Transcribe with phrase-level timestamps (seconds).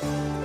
[0.00, 0.35] thank you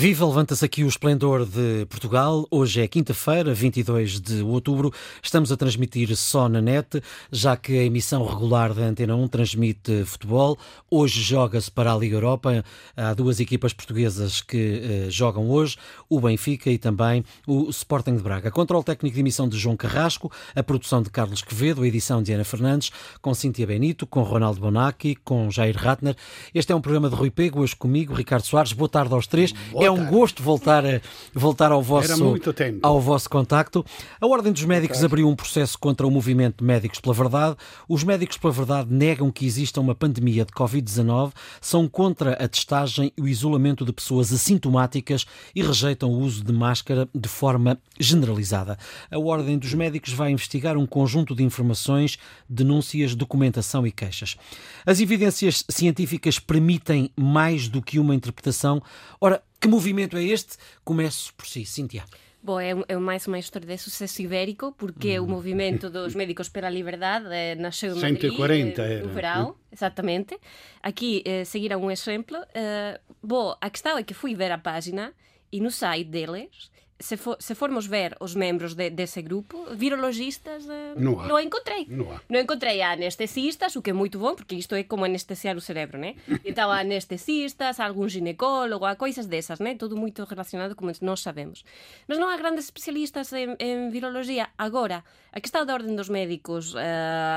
[0.00, 2.46] Viva, levanta-se aqui o esplendor de Portugal.
[2.50, 4.90] Hoje é quinta-feira, 22 de outubro.
[5.22, 10.06] Estamos a transmitir só na net, já que a emissão regular da Antena 1 transmite
[10.06, 10.56] futebol.
[10.90, 12.64] Hoje joga-se para a Liga Europa.
[12.96, 15.76] Há duas equipas portuguesas que uh, jogam hoje,
[16.08, 18.50] o Benfica e também o Sporting de Braga.
[18.50, 22.32] Controle técnico de emissão de João Carrasco, a produção de Carlos Quevedo, a edição de
[22.32, 26.16] Ana Fernandes, com Cíntia Benito, com Ronaldo Bonacci, com Jair Ratner.
[26.54, 28.72] Este é um programa de Rui Pego, hoje comigo, Ricardo Soares.
[28.72, 29.52] Boa tarde aos três.
[29.52, 31.00] Boa é um gosto voltar, a,
[31.34, 32.34] voltar ao, vosso,
[32.82, 33.84] ao vosso contacto.
[34.20, 37.56] A Ordem dos Médicos abriu um processo contra o movimento Médicos pela Verdade.
[37.88, 43.12] Os Médicos pela Verdade negam que exista uma pandemia de Covid-19, são contra a testagem
[43.16, 48.78] e o isolamento de pessoas assintomáticas e rejeitam o uso de máscara de forma generalizada.
[49.10, 54.36] A Ordem dos Médicos vai investigar um conjunto de informações, denúncias, documentação e queixas.
[54.84, 58.82] As evidências científicas permitem mais do que uma interpretação.
[59.20, 60.56] Ora, que movimento é este?
[60.82, 62.04] Começo por si, Cíntia.
[62.42, 66.70] Bom, é, é mais uma história de sucesso ibérico, porque o movimento dos médicos pela
[66.70, 69.06] liberdade eh, nasceu em Madrid, 140 eh, era.
[69.06, 70.38] no verão, exatamente.
[70.82, 72.38] Aqui eh, seguirá um exemplo.
[72.54, 75.12] Eh, bom, a questão é que fui ver a página
[75.52, 76.70] e no site deles
[77.00, 81.86] se, for, se formos ver os membros de, desse grupo, virologistas, eh, não, não encontrei.
[81.88, 82.20] Não, há.
[82.28, 85.98] não encontrei anestesistas, o que é muito bom, porque isto é como anestesiar o cérebro,
[85.98, 86.14] né?
[86.44, 89.74] Então, anestesistas, algum ginecólogo, há coisas dessas, né?
[89.74, 91.64] Tudo muito relacionado como nós sabemos.
[92.06, 94.48] Mas não há grandes especialistas em, em virologia.
[94.58, 96.78] Agora, a questão da ordem dos médicos uh,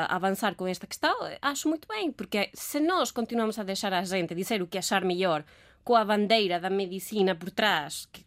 [0.10, 4.36] avançar com esta questão, acho muito bem, porque se nós continuamos a deixar a gente
[4.36, 5.44] dizer o que achar melhor
[5.84, 8.26] com a bandeira da medicina por trás, que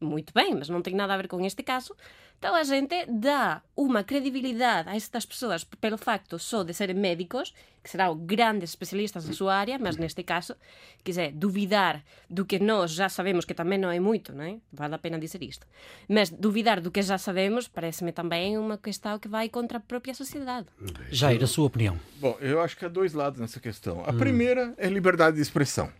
[0.00, 1.94] muito bem, mas não tem nada a ver com este caso.
[2.38, 7.52] Então a gente dá uma credibilidade a estas pessoas pelo facto só de serem médicos,
[7.82, 10.54] que serão grandes especialistas na sua área, mas neste caso,
[11.02, 14.58] quiser duvidar do que nós já sabemos, que também não é muito, não é?
[14.72, 15.66] Vale a pena dizer isto.
[16.08, 20.14] Mas duvidar do que já sabemos parece-me também uma questão que vai contra a própria
[20.14, 20.68] sociedade.
[21.10, 21.98] Jair, a sua opinião?
[22.20, 24.04] Bom, eu acho que há dois lados nessa questão.
[24.04, 24.18] A hum.
[24.18, 25.90] primeira é liberdade de expressão.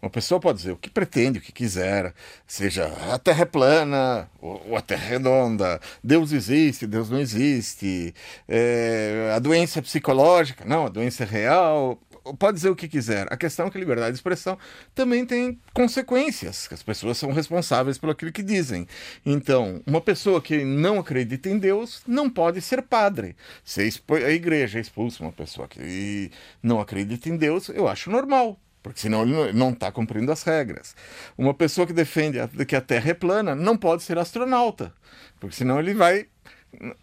[0.00, 2.14] Uma pessoa pode dizer o que pretende, o que quiser,
[2.46, 8.14] seja a Terra é plana ou a Terra é redonda, Deus existe, Deus não existe,
[8.48, 11.98] é, a doença é psicológica, não, a doença é real.
[12.38, 13.26] Pode dizer o que quiser.
[13.30, 14.56] A questão é que a liberdade de expressão
[14.94, 18.88] também tem consequências, que as pessoas são responsáveis pelo aquilo que dizem.
[19.26, 23.36] Então, uma pessoa que não acredita em Deus não pode ser padre.
[23.62, 26.30] Se a igreja expulsa uma pessoa que
[26.62, 30.94] não acredita em Deus, eu acho normal porque senão ele não está cumprindo as regras.
[31.38, 34.92] Uma pessoa que defende que a Terra é plana não pode ser astronauta,
[35.40, 36.26] porque senão ele vai.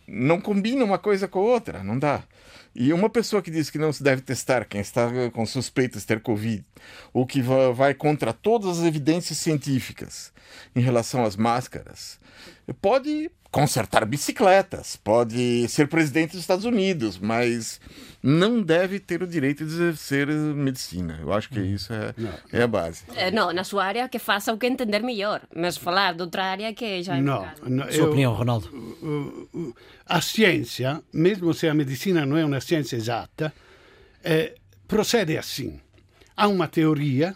[0.08, 2.24] Não combina uma coisa com a outra, não dá.
[2.76, 6.08] E uma pessoa que diz que não se deve testar quem está com suspeitas de
[6.08, 6.64] ter Covid,
[7.12, 7.42] ou que
[7.74, 10.32] vai contra todas as evidências científicas
[10.76, 12.20] em relação às máscaras,
[12.74, 17.82] pode consertar bicicletas, pode ser presidente dos Estados Unidos, mas
[18.24, 21.20] não deve ter o direito de exercer medicina.
[21.22, 21.66] Eu acho que hum.
[21.66, 22.14] isso é,
[22.54, 23.04] é a base.
[23.14, 26.46] Eh, não, na sua área que faça o que entender melhor, mas falar de outra
[26.46, 28.70] área que já é Não, não sua eu, opinião, Ronaldo?
[30.06, 33.54] A ciência, mesmo se a medicina não é uma ciência exata,
[34.24, 34.56] eh,
[34.88, 35.82] procede assim.
[36.38, 37.36] Há uma teoria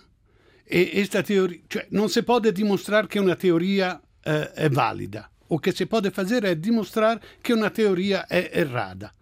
[0.67, 5.59] e esta teoria, cioè, non si può dimostrare che una teoria eh, è valida o
[5.59, 9.13] che si può fare è dimostrare che una teoria è errata.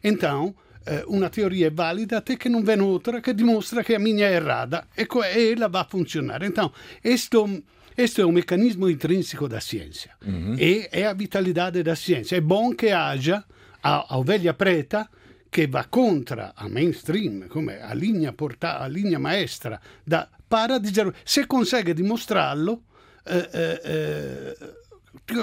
[0.00, 3.98] Então, eh, una teoria è valida até che non viene outra che dimostra che a
[3.98, 6.46] minha è errata e, e ela vai funzionare.
[6.46, 7.62] Então, questo,
[7.94, 10.54] questo è un meccanismo intrinseco da ciência mm-hmm.
[10.56, 12.36] e è a vitalidade da ciência.
[12.36, 13.44] È buono che haja
[13.80, 15.10] a, a ovelha preta
[15.48, 21.12] che va contro a mainstream, come a linea, porta, a linea maestra da para dizer,
[21.24, 22.82] se consegue dimostrarlo,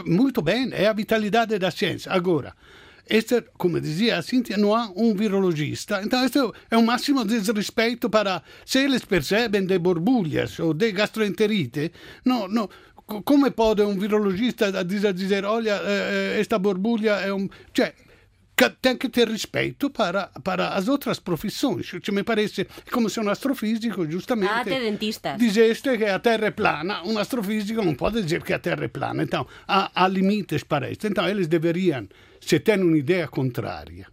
[0.06, 2.12] muito bem, é a vitalidade da ciência.
[2.12, 2.54] Agora,
[3.10, 6.02] este, como dizia a Cíntia, não há um virologista.
[6.04, 6.40] Então, este
[6.72, 8.10] é um máximo desrespeito.
[8.66, 11.92] Se eles percebem de borbulhas ou de gastroenterite,
[12.24, 12.70] não, não,
[13.06, 15.82] como pode um virologista dizer, dizer olha,
[16.40, 17.50] esta borbulha é um.
[17.76, 17.94] Cioè,
[18.82, 21.88] tem que ter respeito para, para as outras profissões.
[21.88, 24.52] Cioè, me parece come se um astrofísico, justamente.
[24.52, 25.36] Ah, até dentista.
[25.38, 27.04] Disseste que a Terra é plana.
[27.04, 29.24] Um astrofísico não pode dizer que a Terra é plana.
[29.24, 31.08] Então, há, há limites para isso.
[31.08, 32.08] Então, eles deveriam,
[32.40, 34.08] se têm uma ideia contrária,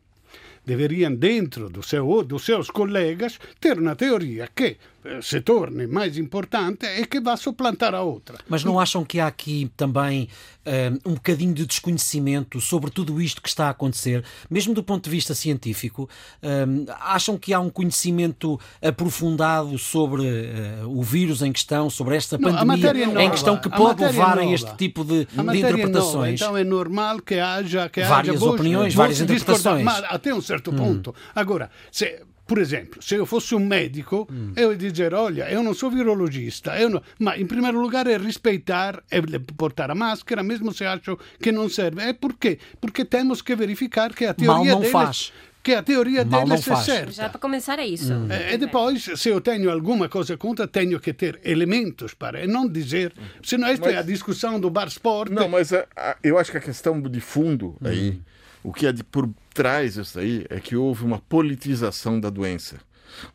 [0.64, 4.78] deveriam, dentro do seu, dos seus colegas, ter uma teoria que
[5.22, 8.38] se torne mais importante é que vá suplantar a outra.
[8.48, 10.28] Mas não acham que há aqui também
[10.66, 14.82] um, eh, um bocadinho de desconhecimento sobre tudo isto que está a acontecer, mesmo do
[14.82, 16.08] ponto de vista científico?
[16.42, 22.36] Um, acham que há um conhecimento aprofundado sobre uh, o vírus em questão, sobre esta
[22.36, 26.40] não, pandemia nova, em questão que pode levar a, a este tipo de, de interpretações?
[26.40, 29.84] Nova, então é normal que haja que várias haja opiniões, várias interpretações.
[29.84, 30.76] Mas até um certo hum.
[30.76, 31.10] ponto.
[31.10, 31.30] Hum.
[31.34, 32.20] Agora, se
[32.50, 34.54] por exemplo, se eu fosse um médico, mm.
[34.56, 37.00] eu ia dizer: olha, eu não sou virologista, não...
[37.16, 39.20] mas em primeiro lugar é respeitar, é
[39.56, 42.02] portar a máscara, mesmo se acho que não serve.
[42.02, 45.32] É porque Porque temos que verificar que a teoria Mal não faz
[45.62, 47.12] que a teoria Mal deles é certa.
[47.12, 48.12] Já para começar é isso.
[48.12, 48.28] Hum.
[48.52, 52.66] E depois, se eu tenho alguma coisa contra, tenho que ter elementos para, e não
[52.66, 53.12] dizer,
[53.42, 55.30] senão esta mas, é a discussão do bar sport.
[55.30, 58.20] Não, mas a, a, eu acho que a questão de fundo aí, hum.
[58.62, 62.80] O que é de por traz isso aí é que houve uma politização da doença.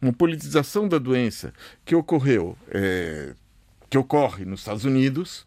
[0.02, 3.34] Uma politização da doença que ocorreu, é,
[3.90, 5.46] que ocorre nos Estados Unidos,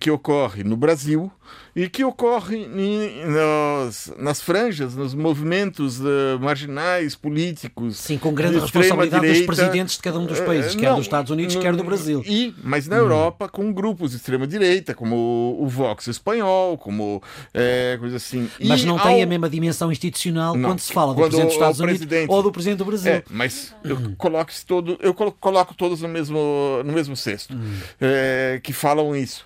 [0.00, 1.30] que ocorre no Brasil
[1.76, 7.98] e que ocorre em, nas, nas franjas, nos movimentos uh, marginais, políticos.
[7.98, 10.96] Sim, com grande responsabilidade direita, dos presidentes de cada um dos países, uh, quer não,
[10.96, 12.22] dos Estados Unidos, não, quer do Brasil.
[12.26, 13.00] E, mas na hum.
[13.00, 17.22] Europa, com grupos de extrema-direita, como o Vox espanhol, como
[17.52, 18.48] é, coisa assim.
[18.64, 19.06] Mas e não ao...
[19.06, 22.42] tem a mesma dimensão institucional não, quando se fala do presidente dos Estados Unidos ou
[22.42, 23.12] do presidente do Brasil.
[23.12, 27.74] É, mas eu coloco todo, eu coloco todos no mesmo, no mesmo cesto, hum.
[28.00, 29.45] é, que falam isso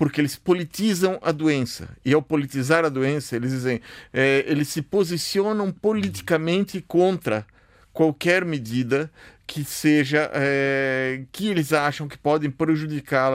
[0.00, 1.90] porque eles politizam a doença.
[2.02, 3.82] E ao politizar a doença, eles dizem,
[4.14, 7.46] é, eles se posicionam politicamente contra
[7.92, 9.12] qualquer medida
[9.46, 13.32] que seja é, que eles acham que podem prejudicar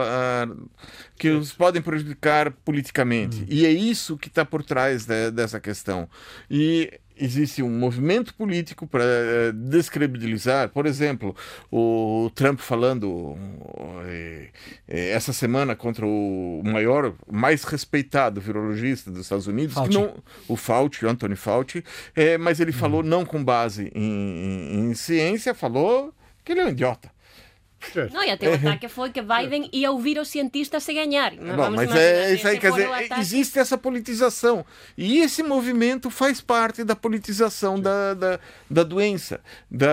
[1.16, 3.46] que os podem prejudicar politicamente hum.
[3.48, 6.08] e é isso que está por trás de, dessa questão
[6.50, 11.34] e existe um movimento político para eh, descredibilizar, por exemplo,
[11.70, 13.36] o Trump falando
[14.06, 14.48] eh,
[14.86, 20.14] eh, essa semana contra o maior, mais respeitado virologista dos Estados Unidos, não,
[20.46, 21.82] o Fauci, Anthony Fauci,
[22.14, 23.06] é, mas ele falou hum.
[23.06, 26.12] não com base em, em, em ciência, falou
[26.44, 27.15] que ele é um idiota.
[28.12, 31.32] Não, e até o ataque foi que Biden ia ouvir os cientistas se ganhar.
[31.32, 32.88] Não, mas é isso aí, quer dizer,
[33.18, 34.64] existe essa politização.
[34.96, 38.40] E esse movimento faz parte da politização da, da,
[38.70, 39.40] da doença,
[39.70, 39.86] da,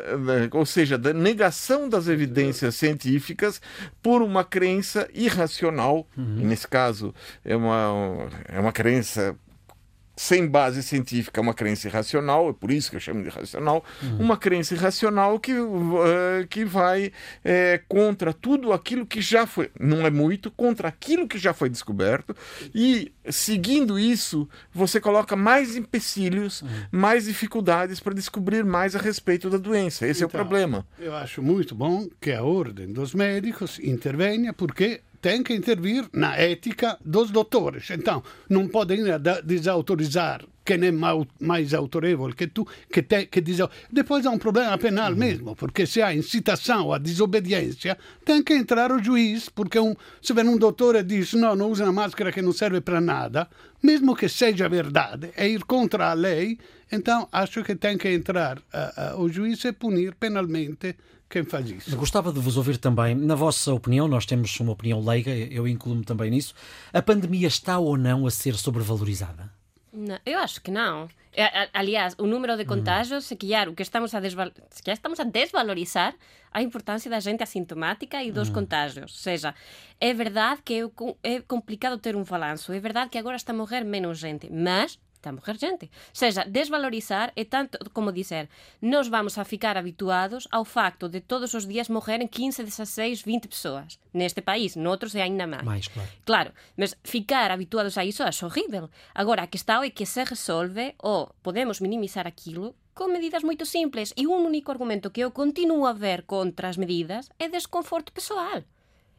[0.00, 3.60] da, ou seja, da negação das evidências científicas
[4.02, 6.06] por uma crença irracional.
[6.16, 6.46] Uhum.
[6.46, 7.14] Nesse caso,
[7.44, 9.36] é uma, é uma crença
[10.16, 14.18] sem base científica, uma crença irracional, é por isso que eu chamo de irracional, uhum.
[14.18, 17.12] uma crença irracional que, uh, que vai
[17.44, 21.68] é, contra tudo aquilo que já foi, não é muito, contra aquilo que já foi
[21.68, 22.34] descoberto,
[22.74, 26.68] e seguindo isso, você coloca mais empecilhos, uhum.
[26.90, 30.06] mais dificuldades para descobrir mais a respeito da doença.
[30.06, 30.86] Esse então, é o então, problema.
[30.98, 36.36] Eu acho muito bom que a ordem dos médicos intervenha, porque tem que intervir na
[36.36, 37.90] ética dos doutores.
[37.90, 39.00] Então, não podem
[39.42, 43.58] desautorizar quem é mais autorevole que tu, que, te, que diz.
[43.90, 45.18] Depois há um problema penal uhum.
[45.18, 50.32] mesmo, porque se há incitação à desobediência, tem que entrar o juiz, porque um, se
[50.32, 53.48] vem um doutor e diz não, não usa uma máscara que não serve para nada,
[53.82, 56.56] mesmo que seja verdade, é ir contra a lei,
[56.92, 60.94] então acho que tem que entrar uh, uh, o juiz e punir penalmente
[61.28, 61.96] quem faz isso.
[61.96, 66.04] Gostava de vos ouvir também, na vossa opinião, nós temos uma opinião leiga, eu incluo-me
[66.04, 66.54] também nisso,
[66.92, 69.50] a pandemia está ou não a ser sobrevalorizada?
[69.92, 71.08] Não, eu acho que não.
[71.72, 72.66] Aliás, o número de hum.
[72.66, 73.36] contágios, hum.
[73.36, 74.50] que já, o que estamos a, desval
[74.84, 76.14] que estamos a desvalorizar
[76.52, 78.54] a importância da gente assintomática e dos hum.
[78.54, 79.12] contágios.
[79.12, 79.54] Ou seja,
[80.00, 83.56] é verdade que é, é complicado ter um balanço, é verdade que agora está a
[83.56, 85.90] morrer menos gente, mas está a morrer gente.
[86.12, 88.48] Seja, desvalorizar é tanto como dizer,
[88.80, 93.48] nós vamos a ficar habituados ao facto de todos os dias morrerem 15, 16, 20
[93.48, 93.98] pessoas.
[94.12, 95.64] Neste país, noutros é ainda máis.
[95.64, 96.10] Mais, claro.
[96.24, 98.88] Claro, mas ficar habituados a iso é horrível.
[99.14, 104.16] Agora, a questão é que se resolve ou podemos minimizar aquilo con medidas moito simples
[104.16, 108.64] e un único argumento que eu continuo a ver contra as medidas é desconforto pessoal.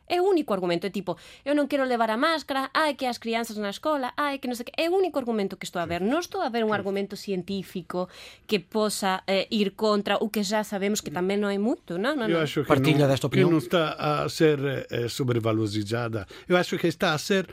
[0.08, 3.20] É o único argumento, é tipo, eu non quero levar a máscara, ai que as
[3.20, 4.76] crianças na escola, ai que non sei que.
[4.80, 6.00] É o único argumento que estou a ver.
[6.00, 8.08] Non estou a ver un argumento científico
[8.48, 12.16] que possa eh, ir contra o que já sabemos que tamén non é moito, non?
[12.16, 13.52] non, eu acho que Partilha non, desta opinião.
[13.52, 16.24] Que non está a ser eh, sobrevalorizada.
[16.48, 17.52] Eu acho que está a ser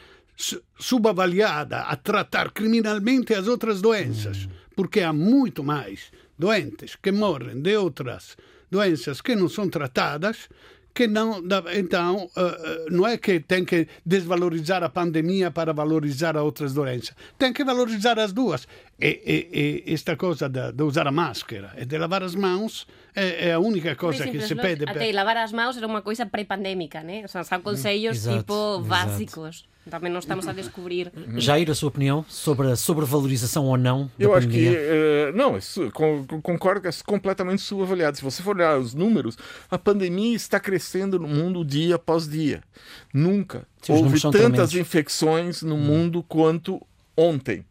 [0.78, 4.74] subavaliada, a tratar criminalmente as outras doenças, mm.
[4.74, 8.36] porque há muito mais doentes que morrem de outras
[8.70, 10.48] doenças que não são tratadas
[10.94, 11.42] que não.
[11.74, 17.14] Então, uh, não é que tem que desvalorizar a pandemia para valorizar outras doenças.
[17.36, 18.68] Tem que valorizar as duas.
[19.00, 22.86] E, e, e esta cosa de, de, usar a máscara e de lavar as mãos
[23.14, 24.84] é, é a única coisa que se pede.
[24.84, 25.14] Até per...
[25.14, 27.24] lavar as mãos era uma coisa pré-pandémica, né?
[27.26, 29.56] São conselhos exato, tipo básicos.
[29.56, 29.74] Exato.
[29.90, 31.12] Também não estamos a descobrir.
[31.36, 34.70] Jair, a sua opinião sobre a sobrevalorização ou não da Eu pandemia?
[34.70, 35.90] acho que, uh, não, isso,
[36.42, 38.16] concordo que é completamente subavaliado.
[38.16, 39.36] Se você for olhar os números,
[39.70, 42.62] a pandemia está crescendo no mundo dia após dia.
[43.12, 44.74] Nunca Sim, houve tantas tremendos.
[44.74, 45.78] infecções no hum.
[45.78, 46.80] mundo quanto
[47.14, 47.64] ontem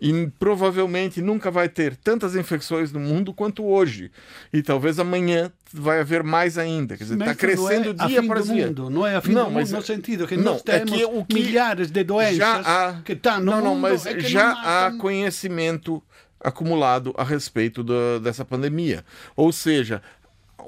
[0.00, 4.10] e provavelmente nunca vai ter tantas infecções no mundo quanto hoje.
[4.52, 6.96] E talvez amanhã vai haver mais ainda.
[6.96, 8.66] Quer dizer, está crescendo é dia para dia.
[8.68, 10.96] Mundo, não é a fim não, do mundo no sentido que não, nós temos é
[10.96, 14.52] que o que milhares de doenças há, que estão no não, não, mundo mas já
[14.52, 16.02] há conhecimento
[16.42, 19.04] acumulado a respeito do, dessa pandemia.
[19.36, 20.02] Ou seja,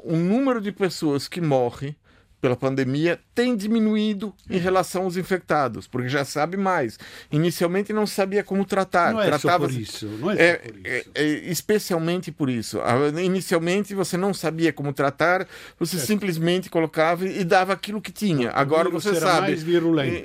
[0.04, 1.96] o número de pessoas que morrem
[2.42, 6.98] pela pandemia tem diminuído em relação aos infectados, porque já sabe mais.
[7.30, 9.12] Inicialmente não sabia como tratar.
[9.12, 9.68] Não é Tratava...
[9.68, 10.06] só por isso.
[10.06, 10.82] Não é, é, por isso.
[10.84, 12.80] É, é, especialmente por isso.
[13.22, 15.46] Inicialmente você não sabia como tratar,
[15.78, 18.50] você simplesmente colocava e dava aquilo que tinha.
[18.50, 19.56] Agora você sabe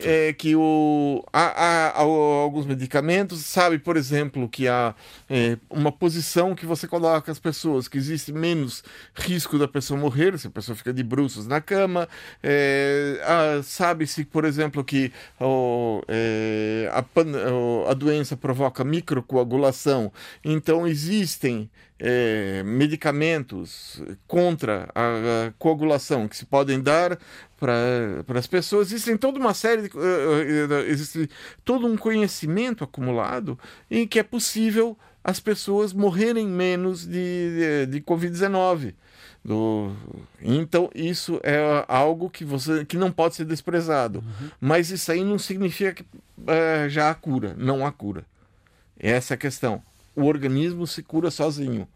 [0.03, 4.95] é, que o, há, há, há, alguns medicamentos, sabe, por exemplo, que há
[5.29, 8.83] é, uma posição que você coloca as pessoas, que existe menos
[9.13, 12.06] risco da pessoa morrer, se a pessoa fica de bruços na cama,
[12.43, 15.11] é, ah, Sabe-se, por exemplo, que
[16.07, 17.03] é, a,
[17.89, 20.11] a, doença provoca microcoagulação,
[20.43, 27.17] então existem é, medicamentos contra a, a, coagulação que se podem dar
[27.59, 28.91] para as pessoas.
[28.91, 31.29] Existem toda uma série, de, uh, existe
[31.65, 33.57] todo um conhecimento acumulado
[33.89, 38.93] em que é possível as pessoas morrerem menos de, de, de Covid-19.
[39.43, 39.91] Do...
[40.41, 44.19] Então isso é algo que você que não pode ser desprezado.
[44.19, 44.49] Uhum.
[44.59, 46.05] Mas isso aí não significa que
[46.47, 47.55] é, já há cura.
[47.57, 48.25] Não há cura.
[48.99, 49.81] Essa é a questão.
[50.15, 51.87] O organismo se cura sozinho.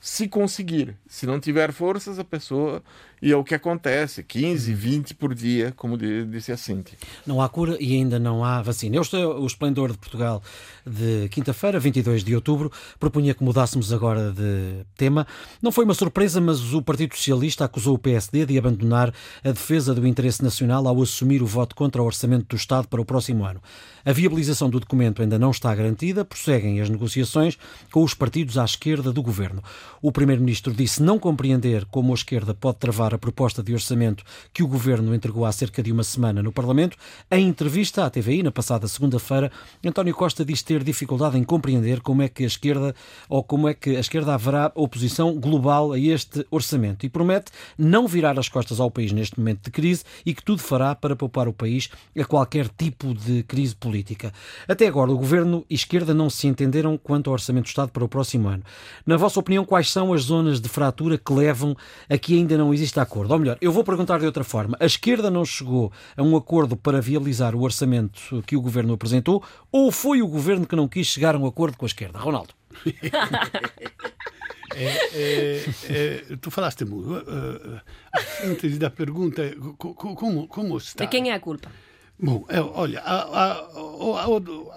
[0.00, 0.96] Se conseguir.
[1.06, 2.82] Se não tiver forças, a pessoa
[3.22, 6.96] e é o que acontece, 15, 20 por dia, como disse a Cintia.
[7.26, 8.96] Não há cura e ainda não há vacina.
[8.96, 10.42] Eu estou o Esplendor de Portugal
[10.86, 12.72] de quinta-feira, 22 de outubro.
[12.98, 15.26] Propunha que mudássemos agora de tema.
[15.60, 19.12] Não foi uma surpresa, mas o Partido Socialista acusou o PSD de abandonar
[19.44, 23.00] a defesa do interesse nacional ao assumir o voto contra o orçamento do Estado para
[23.00, 23.60] o próximo ano.
[24.04, 27.58] A viabilização do documento ainda não está garantida, prosseguem as negociações
[27.92, 29.62] com os partidos à esquerda do governo.
[30.00, 34.62] O Primeiro-Ministro disse não compreender como a esquerda pode travar a proposta de orçamento que
[34.62, 36.96] o Governo entregou há cerca de uma semana no Parlamento.
[37.30, 39.50] Em entrevista à TVI, na passada segunda-feira,
[39.84, 42.94] António Costa diz ter dificuldade em compreender como é que a esquerda
[43.28, 48.06] ou como é que a esquerda haverá oposição global a este orçamento e promete não
[48.06, 51.48] virar as costas ao país neste momento de crise e que tudo fará para poupar
[51.48, 51.88] o país
[52.18, 54.32] a qualquer tipo de crise política.
[54.68, 58.04] Até agora, o Governo e esquerda não se entenderam quanto ao Orçamento do Estado para
[58.04, 58.62] o próximo ano.
[59.06, 61.76] Na vossa opinião, quais são as zonas de fratura que levam
[62.08, 63.32] a que ainda não exista acordo.
[63.32, 64.76] Ou melhor, eu vou perguntar de outra forma.
[64.80, 69.42] A esquerda não chegou a um acordo para viabilizar o orçamento que o governo apresentou
[69.70, 72.18] ou foi o governo que não quis chegar a um acordo com a esquerda?
[72.18, 72.54] Ronaldo.
[74.72, 77.10] É, é, é, tu falaste muito.
[77.10, 77.80] Uh,
[78.12, 81.04] a síntese da pergunta é como, como está?
[81.04, 81.70] De quem é a culpa?
[82.18, 84.72] Bom, olha, a, a, o, o,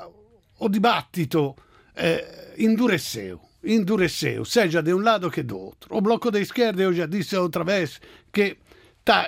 [0.60, 1.56] o, dibattito
[1.96, 5.96] eh, endureceu endureceu, seja de um lado que do outro.
[5.96, 8.02] O Bloco da Esquerda, eu já disse outra vez,
[8.32, 8.58] que
[9.00, 9.28] está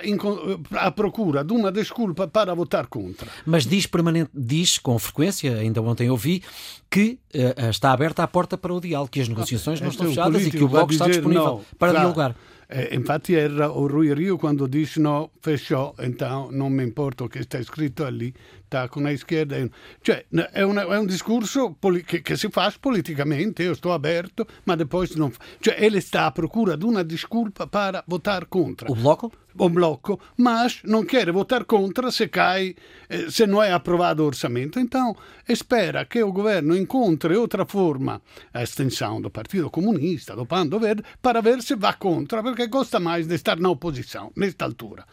[0.72, 3.28] à procura de uma desculpa para votar contra.
[3.44, 6.42] Mas diz permanente, diz com frequência, ainda ontem ouvi,
[6.90, 10.08] que uh, está aberta a porta para o diálogo, que as negociações ah, não estão
[10.08, 11.98] fechadas e que o Bloco está disponível não, para claro.
[11.98, 12.36] dialogar.
[12.68, 17.30] Eh, infatti era o Rui Rio quando disse no, fechou, então non mi importa o
[17.30, 18.34] sta scritto lì,
[18.65, 19.56] sta con la schierda.
[20.00, 24.76] Cioè, è, una, è un discorso che, che, si fa politicamente, io sto aperto, ma
[24.86, 25.42] poi non fa.
[25.60, 28.88] Cioè, ele sta a procura di una disculpa per votare contro.
[28.88, 29.30] O Bloco?
[29.58, 32.76] O Bloco, mas non quer votare contro se cai,
[33.08, 34.78] eh, se non è approvato l'orçamento.
[34.78, 38.20] Então, spera che il governo incontri altra forma,
[38.52, 43.00] a extensão do Partido Comunista, do Pando Verde, para ver se va contro, perché costa
[43.00, 45.06] mais de estar na oposição, nesta altura.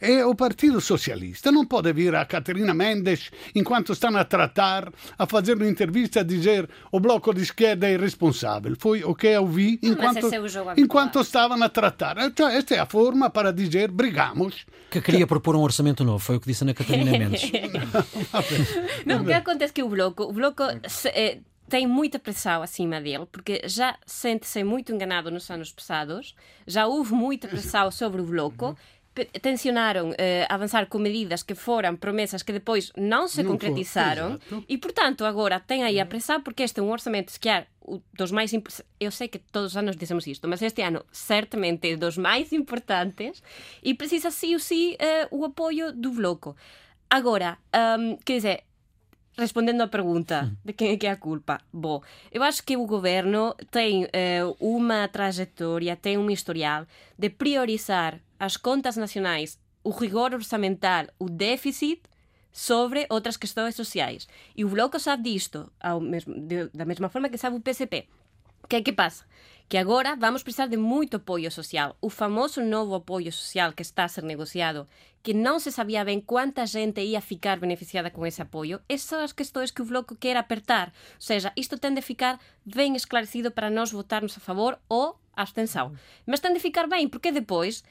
[0.00, 5.26] E o Partido Socialista non può vir a Caterina Mendes, enquanto stanno a tratar, a
[5.26, 8.76] fazer uma entrevista a dizer o bloco di schierda è irresponsabile.
[8.78, 10.28] Foi o que eu vi enquanto,
[10.76, 12.16] enquanto stavano a tratar.
[12.34, 14.66] Cioè, esta é a forma para dizer brigamos.
[14.90, 17.50] Que queria propor um orçamento novo, foi o que disse Ana Catarina Mendes.
[19.06, 22.62] não, o que acontece é que o bloco, o bloco se, eh, tem muita pressão
[22.62, 26.34] acima dele, porque já sente-se muito enganado nos anos passados,
[26.66, 28.76] já houve muita pressão sobre o bloco
[29.40, 34.64] tensionaram eh, avançar com medidas que foram promessas que depois não se não concretizaram for,
[34.68, 37.66] e, portanto, agora tem aí a pressão porque este é um orçamento, se calhar,
[38.14, 38.52] dos mais
[38.98, 42.52] eu sei que todos os anos dizemos isto, mas este ano certamente é dos mais
[42.52, 43.42] importantes
[43.82, 46.56] e precisa sim ou sim uh, o apoio do bloco.
[47.10, 47.58] Agora,
[47.98, 48.64] um, quer dizer,
[49.36, 52.00] respondendo à pergunta de quem é que é a culpa, bom,
[52.30, 56.86] eu acho que o governo tem uh, uma trajetória, tem um historial
[57.18, 62.02] de priorizar as contas nacionais, o rigor orçamental, o déficit
[62.50, 64.26] sobre outras questões sociais.
[64.56, 68.08] E o Bloco sabe disto, mesmo, de, da mesma forma que sabe o PCP.
[68.64, 69.24] O que é que passa?
[69.68, 71.96] Que agora vamos precisar de muito apoio social.
[72.00, 74.88] O famoso novo apoio social que está a ser negociado,
[75.22, 79.20] que não se sabia bem quanta gente ia ficar beneficiada com esse apoio, essas são
[79.20, 80.88] as questões que o Bloco quer apertar.
[80.88, 85.94] Ou seja, isto tem de ficar bem esclarecido para nós votarmos a favor ou abstenção.
[86.26, 87.82] Mas tem de ficar bem, porque depois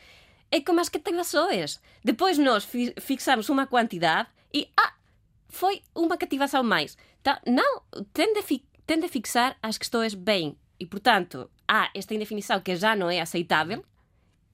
[0.51, 1.79] é como as cativações.
[2.03, 4.93] Depois nós fi fixamos uma quantidade e, ah,
[5.47, 6.97] foi uma cativação mais.
[7.21, 7.81] Então, não,
[8.13, 10.57] tem de, tem de fixar as questões bem.
[10.79, 13.83] E, portanto, há esta indefinição que já não é aceitável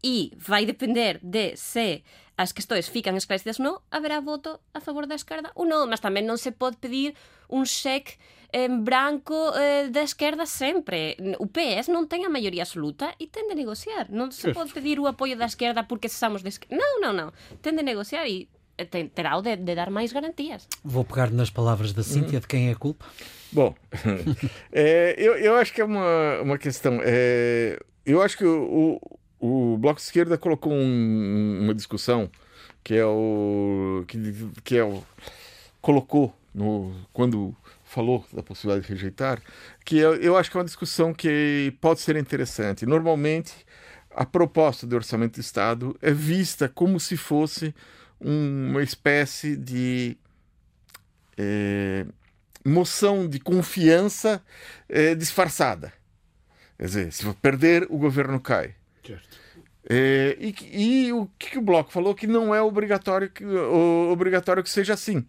[0.03, 2.03] e vai depender de se
[2.37, 5.87] as questões ficam esclarecidas ou não, haverá voto a favor da esquerda ou não.
[5.87, 7.15] Mas também não se pode pedir
[7.49, 8.17] um cheque
[8.53, 11.17] em branco eh, da esquerda sempre.
[11.39, 14.07] O PS não tem a maioria absoluta e tem de negociar.
[14.09, 16.75] Não se pode pedir o apoio da esquerda porque somos de esquerda.
[16.75, 17.33] Não, não, não.
[17.61, 18.49] Tem de negociar e
[18.85, 20.67] tem, terá de, de, dar mais garantias.
[20.83, 23.05] Vou pegar nas palavras da Cíntia, de quem é a culpa?
[23.51, 23.73] Bom,
[24.71, 26.99] é, eu, eu acho que é uma, uma questão.
[27.03, 28.99] É, eu acho que o,
[29.39, 32.29] o, o Bloco de Esquerda colocou um, uma discussão
[32.83, 34.05] que é o.
[34.07, 34.17] que,
[34.63, 35.03] que é o.
[35.81, 37.55] colocou no, quando
[37.88, 39.41] falou da possibilidade de rejeitar,
[39.86, 42.86] que eu, eu acho que é uma discussão que pode ser interessante.
[42.86, 43.53] Normalmente,
[44.12, 47.74] a proposta de orçamento do Estado é vista como se fosse
[48.20, 50.17] uma espécie de
[51.38, 52.06] é,
[52.65, 54.41] moção de confiança
[54.89, 55.94] é, disfarçada.
[56.77, 58.75] Quer dizer, se perder, o governo cai.
[59.89, 64.62] É, e, e, o que o Bloco falou que não é obrigatório que, o, obrigatório
[64.62, 65.26] que seja assim.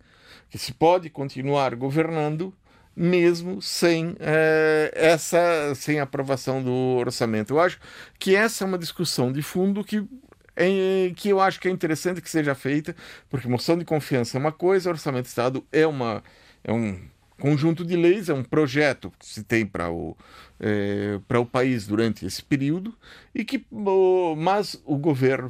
[0.51, 2.55] Que se pode continuar governando
[2.97, 7.55] mesmo sem é, essa sem aprovação do orçamento.
[7.55, 7.79] Eu acho
[8.19, 10.05] que essa é uma discussão de fundo que
[10.57, 12.95] é, que eu acho que é interessante que seja feita,
[13.31, 16.23] porque moção de confiança é uma coisa, orçamento de Estado é, uma,
[16.65, 16.99] é um
[17.39, 20.17] conjunto de leis, é um projeto que se tem para o,
[20.59, 22.93] é, para o país durante esse período,
[23.33, 23.65] e que,
[24.37, 25.49] mas o governo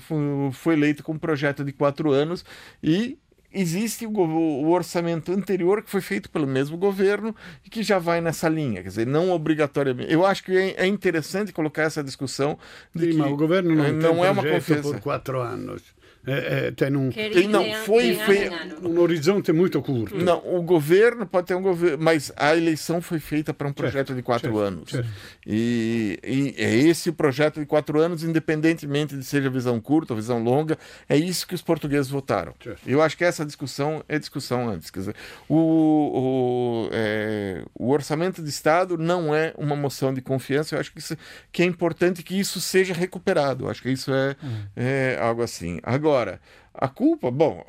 [0.53, 2.45] foi eleito com um projeto de quatro anos
[2.83, 3.19] e
[3.53, 7.35] existe o, o, orçamento anterior que foi feito pelo mesmo governo
[7.65, 10.13] e que já vai nessa linha, quer dizer, não obrigatoriamente.
[10.13, 12.59] Eu acho que é, é interessante colocar essa discussão
[12.95, 15.98] de Sim, que o governo não, não é uma confiança por quatro anos
[16.29, 18.51] é, é, tem um, tem, não, foi, foi
[18.83, 20.17] um horizonte muito curto.
[20.17, 24.09] Não, o governo pode ter um governo, mas a eleição foi feita para um projeto
[24.09, 24.91] certo, de quatro certo, anos.
[24.91, 25.09] Certo.
[25.47, 30.43] E, e, é esse projeto de quatro anos, independentemente de seja visão curta ou visão
[30.43, 30.77] longa,
[31.09, 32.55] é isso que os portugueses votaram.
[32.87, 34.91] Eu acho que essa discussão é discussão antes.
[34.91, 35.17] Quer dizer,
[35.49, 40.75] o, o, é, o orçamento de Estado não é uma moção de confiança.
[40.75, 41.17] Eu acho que, isso,
[41.51, 43.65] que é importante que isso seja recuperado.
[43.65, 44.63] Eu acho que isso é, hum.
[44.77, 45.81] é algo assim.
[45.83, 46.41] Agora Agora,
[46.75, 47.65] a culpa, bom,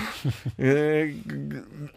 [0.58, 1.12] é,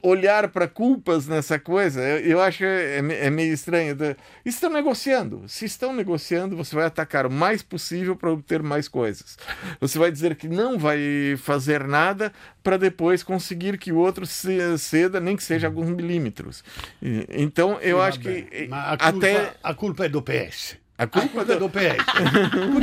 [0.01, 3.95] olhar para culpas nessa coisa, eu, eu acho é, é, meio estranho.
[4.43, 5.43] Estão negociando.
[5.47, 9.37] Se estão negociando, você vai atacar o mais possível para obter mais coisas.
[9.79, 10.99] Você vai dizer que não vai
[11.37, 16.65] fazer nada para depois conseguir que o outro ceda, nem que seja alguns milímetros.
[17.29, 18.69] Então, eu Sim, acho que.
[18.71, 19.53] A culpa, até...
[19.63, 20.83] a culpa é do PS.
[20.97, 21.97] A culpa é do PS.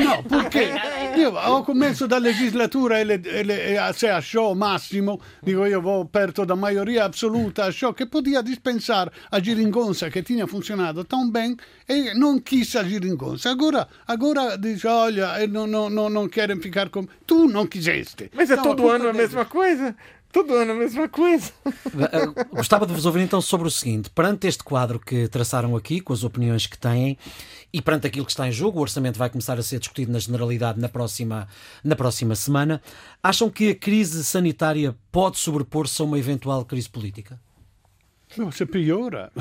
[0.04, 5.20] no, perché io ho começo da legislatura e, le, e, le, e se achou máximo,
[5.42, 10.46] digo io ho aperto da maioria assoluta, achou che podia dispensar a Giringonza che tinha
[10.46, 11.56] funzionato tão bem
[11.87, 13.50] e non quis a Giringonza.
[13.50, 17.06] Agora, agora dice, olha, non, non, non querem ficar com...
[17.26, 18.30] Tu não quiseste.
[18.35, 19.94] Mas é então, todo ano a mesma coisa.
[20.33, 21.53] Todo ano a mesma coisa.
[22.12, 26.01] Eh, gostava de vos ouvir então sobre o seguinte: perante este quadro que traçaram aqui,
[26.01, 27.19] com as opiniões que têm,
[27.73, 30.19] e perante aquilo que está em jogo, o orçamento vai começar a ser discutido na
[30.19, 31.49] generalidade na próxima,
[31.83, 32.81] na próxima semana.
[33.23, 37.38] Acham que a crise sanitária pode sobrepor-se a uma eventual crise política?
[38.53, 39.33] Se piora.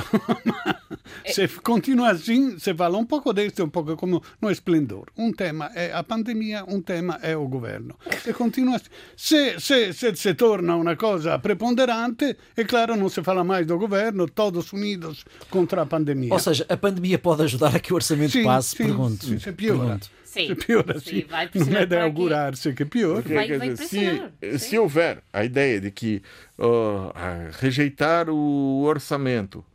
[1.26, 5.08] se continua assim, se fala um pouco disso, um pouco como no esplendor.
[5.18, 7.96] Um tema é a pandemia, um tema é o governo.
[8.24, 8.90] Se continua assim.
[9.16, 13.78] Se, se, se, se torna uma coisa preponderante, é claro, não se fala mais do
[13.78, 16.34] governo, todos unidos contra a pandemia.
[16.34, 19.26] Ou seja, a pandemia pode ajudar a que o orçamento sim, passe, sim, pergunto.
[19.26, 19.80] Sim, se piora.
[19.80, 20.19] Pergunto.
[20.30, 20.46] Sim.
[20.46, 21.26] Se piora, sim.
[21.72, 23.24] Não é de augurar-se que pior.
[23.24, 26.22] Vai, vai se, se houver a ideia de que
[26.60, 27.12] uh,
[27.60, 29.66] rejeitar o orçamento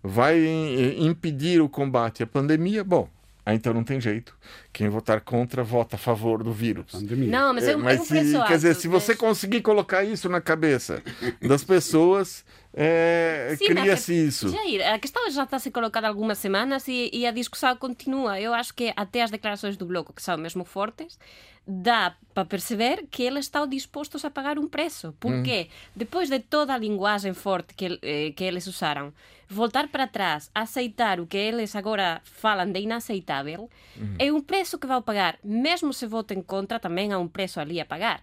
[0.00, 0.38] vai
[0.98, 3.08] impedir o combate à pandemia, bom,
[3.54, 4.36] então não tem jeito.
[4.72, 6.92] Quem votar contra vota a favor do vírus.
[6.92, 7.30] Pandemia.
[7.30, 8.14] Não, mas, é, um, mas se,
[8.46, 11.02] quer dizer, se você conseguir colocar isso na cabeça
[11.40, 14.48] das pessoas, é, cria-se isso.
[14.50, 17.74] Jair, a questão já está a ser colocada há algumas semanas e, e, a discussão
[17.76, 18.40] continua.
[18.40, 21.18] Eu acho que até as declarações do Bloco, que são mesmo fortes,
[21.66, 25.14] dá para perceber que eles estão dispostos a pagar um preço.
[25.18, 25.90] Porque hum.
[25.96, 29.12] depois de toda a linguagem forte que, eh, que eles usaram,
[29.48, 34.14] voltar para trás, aceitar o que eles agora falam de inaceitável, hum.
[34.18, 35.38] é um preço que vão pagar.
[35.42, 38.22] Mesmo se votem contra, também há um preço ali a pagar.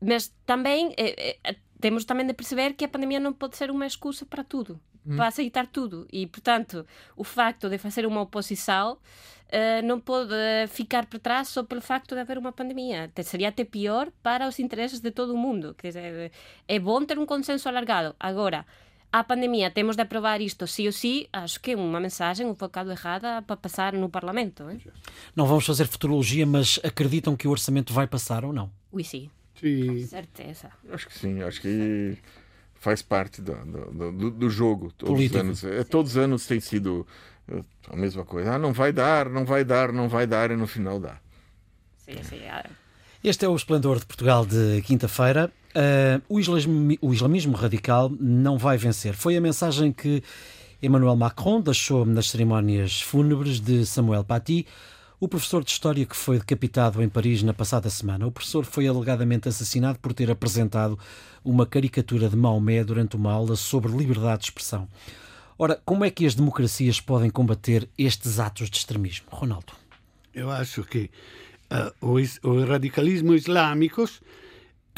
[0.00, 3.86] Mas também eh, eh, temos também de perceber que a pandemia não pode ser uma
[3.86, 5.16] excusa para tudo, hum.
[5.16, 6.06] para aceitar tudo.
[6.12, 10.34] E, portanto, o facto de fazer uma oposição uh, não pode
[10.68, 13.10] ficar para trás só pelo facto de haver uma pandemia.
[13.24, 15.74] Seria até pior para os interesses de todo o mundo.
[15.74, 16.32] Quer dizer,
[16.66, 18.14] é bom ter um consenso alargado.
[18.20, 18.66] Agora,
[19.12, 22.54] a pandemia, temos de aprovar isto sim ou sim, acho que é uma mensagem um
[22.54, 24.70] bocado errada para passar no Parlamento.
[24.70, 24.80] Hein?
[25.34, 28.70] Não vamos fazer futurologia, mas acreditam que o orçamento vai passar ou não?
[28.92, 29.30] Oui, sim.
[29.58, 30.06] Sim.
[30.06, 30.70] Certeza.
[30.92, 32.18] Acho que sim, acho que
[32.74, 33.54] faz parte do,
[34.12, 34.92] do, do jogo.
[34.92, 35.36] Todos Político.
[35.36, 35.64] os anos.
[35.64, 37.06] É, todos os anos tem sido
[37.48, 38.54] eh, a mesma coisa.
[38.54, 41.18] Ah, não vai dar, não vai dar, não vai dar, e no final dá.
[41.96, 42.38] Sim, sim.
[42.38, 42.64] É.
[43.24, 45.52] Este é o Esplendor de Portugal de quinta-feira.
[45.74, 49.14] Uh, o, islamismo, o islamismo radical não vai vencer.
[49.14, 50.22] Foi a mensagem que
[50.82, 54.66] Emmanuel Macron deixou nas cerimónias fúnebres de Samuel Paty
[55.20, 58.26] o professor de História que foi decapitado em Paris na passada semana.
[58.26, 60.98] O professor foi alegadamente assassinado por ter apresentado
[61.44, 64.88] uma caricatura de Maomé durante uma aula sobre liberdade de expressão.
[65.58, 69.26] Ora, como é que as democracias podem combater estes atos de extremismo?
[69.28, 69.72] Ronaldo.
[70.32, 71.10] Eu acho que
[71.72, 74.20] uh, os, os radicalismo islâmicos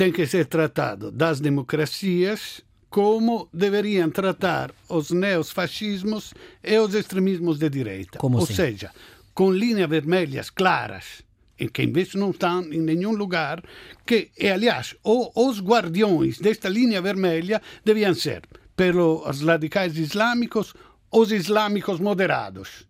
[0.00, 6.32] tem que ser tratado das democracias como deveriam tratar os neofascismos
[6.64, 8.18] e os extremismos de direita.
[8.18, 8.54] Como Ou assim?
[8.54, 8.90] seja,
[9.34, 11.22] com linhas vermelhas claras,
[11.58, 13.62] em que invece não estão em nenhum lugar,
[14.06, 18.40] que, e aliás, os guardiões desta linha vermelha deviam ser,
[18.74, 20.72] pelos radicais islâmicos,
[21.12, 22.88] os islâmicos moderados,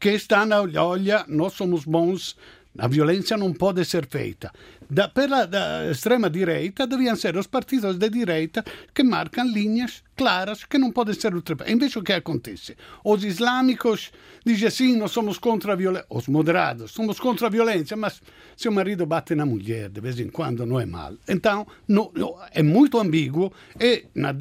[0.00, 2.38] que estão a olha, nós somos bons,
[2.78, 4.50] a violência não pode ser feita.
[4.90, 10.64] Da, pela da extrema direita deviam ser os partidos de direita que marcam linhas claras
[10.64, 11.74] que não podem ser ultrapassadas.
[11.74, 12.76] Invece o que acontece?
[13.04, 14.10] Os islâmicos
[14.44, 16.06] dizem sim, nós somos contra a violência.
[16.10, 18.20] Os moderados, somos contra a violência, mas
[18.56, 21.14] se o marido bate na mulher de vez em quando não é mal.
[21.28, 24.34] Então, no, no, é muito ambíguo e, na,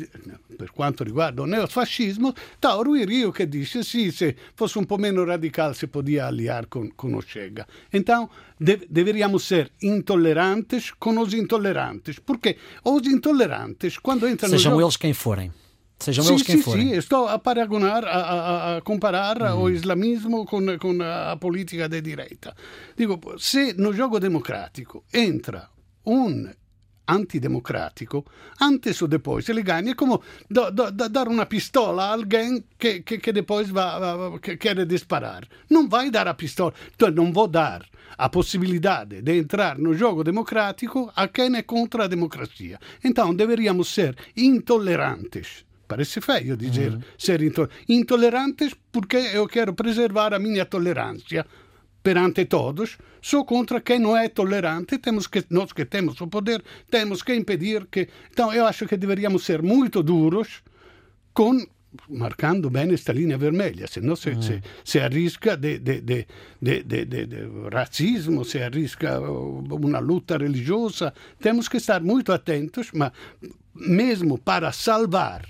[0.57, 5.23] per quanto riguarda o neofascismo, Tauro Rio che dice sì, se fosse un po' meno
[5.23, 7.67] radicale si podia aliar con, con o Chega.
[7.93, 14.81] Então, de, deveríamos ser intolerantes com os intolerantes, porque os intolerantes, quando entram Sejam no
[14.81, 15.51] eles quem forem.
[15.99, 16.89] Sejam sim, eles quem sim, forem.
[16.89, 19.63] Sim, estou a paragonar, a, a, a comparar hum.
[19.63, 22.55] o islamismo com, com a política de direita.
[22.95, 25.69] Digo, se no jogo democrático entra
[26.05, 26.49] un
[27.07, 28.25] antidemocrático,
[28.59, 29.91] antes ou depois ele ganha.
[29.91, 33.97] É como do, do, do, dar uma pistola a alguém que, que, que depois va,
[33.99, 35.47] va, que quer disparar.
[35.69, 36.73] Não vai dar a pistola.
[36.93, 37.85] Então, não vou dar
[38.17, 42.79] a possibilidade de entrar no jogo democrático a quem é contra a democracia.
[43.03, 45.65] Então, deveríamos ser intolerantes.
[45.87, 47.01] Parece feio dizer uhum.
[47.17, 47.39] ser
[47.87, 51.45] intolerantes porque eu quero preservar a minha tolerância
[52.03, 56.63] perante todos, só contra quem não é tolerante, temos que, nós que temos o poder,
[56.89, 58.07] temos que impedir que...
[58.31, 60.63] Então, eu acho que deveríamos ser muito duros
[61.33, 61.59] com
[62.09, 64.15] marcando bem esta linha vermelha, se, mm.
[64.15, 67.37] se, se arrisca de, de, de, de,
[67.71, 71.13] racismo, se arrisca uma luta religiosa.
[71.39, 73.11] Temos que estar muito atentos, mas
[73.73, 75.43] mesmo para salvar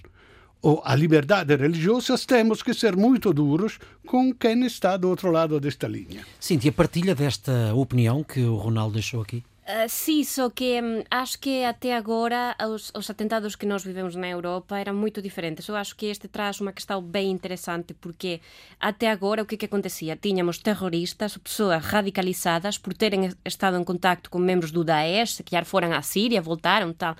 [0.67, 5.57] ou a liberdade religiosa, temos que ser muito duros com quem está do outro lado
[5.61, 6.25] desta linha.
[6.37, 9.45] Cíntia, partilha desta opinião que o Ronaldo deixou aqui?
[9.67, 14.15] Uh, sim, só que um, acho que até agora os, os, atentados que nós vivemos
[14.15, 15.67] na Europa eram muito diferentes.
[15.67, 18.39] Eu acho que este traz uma questão bem interessante, porque
[18.79, 20.15] até agora o que, que acontecia?
[20.15, 25.65] Tínhamos terroristas, pessoas radicalizadas por terem estado em contato com membros do Daesh, que já
[25.65, 27.17] foram à Síria, voltaram tal.